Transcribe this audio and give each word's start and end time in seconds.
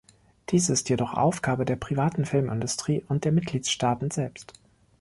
Dies 0.49 0.67
ist 0.69 0.89
jedoch 0.89 1.13
Aufgabe 1.13 1.63
der 1.63 1.75
privaten 1.75 2.25
Filmindustrie 2.25 3.03
und 3.07 3.23
der 3.23 3.31
Mitgliedstaaten 3.31 4.09
selbst. 4.09 4.53